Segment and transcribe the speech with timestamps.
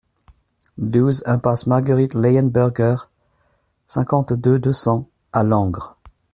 [0.79, 2.95] douze impasse Marguerite Leyenberger,
[3.85, 5.95] cinquante-deux, deux cents à Langres